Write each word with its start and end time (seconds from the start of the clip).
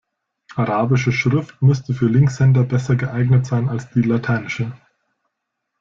Arabische 0.55 1.11
Schrift 1.11 1.61
müsste 1.61 1.93
für 1.93 2.07
Linkshänder 2.07 2.63
besser 2.63 2.95
geeignet 2.95 3.45
sein 3.45 3.69
als 3.69 3.91
die 3.91 4.01
lateinische. 4.01 4.73